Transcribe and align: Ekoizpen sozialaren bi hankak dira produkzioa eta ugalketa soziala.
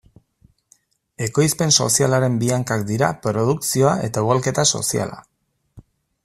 Ekoizpen 1.25 1.75
sozialaren 1.85 2.39
bi 2.43 2.49
hankak 2.55 2.87
dira 2.93 3.11
produkzioa 3.27 3.93
eta 4.09 4.25
ugalketa 4.29 4.67
soziala. 4.81 5.21